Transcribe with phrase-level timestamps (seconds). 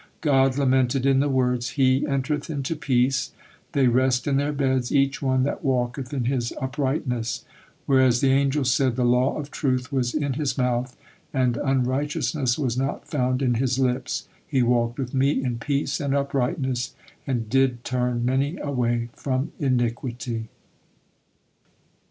[0.21, 3.33] God lamented in the words, "He entereth into peace;
[3.73, 7.45] they rest in their beds, each one that walketh in his uprightness,"
[7.85, 10.97] whereas the angels said: "The law of truth was in his mouth,
[11.31, 16.15] and unrighteousness was not found in his lips: he walked with Me in peace and
[16.15, 16.95] uprightness,
[17.27, 20.49] and did turn many away from iniquity."